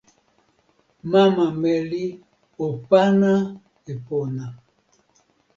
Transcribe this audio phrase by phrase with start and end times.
[1.11, 2.05] mama meli
[2.65, 3.33] o pana
[3.91, 4.45] e pona.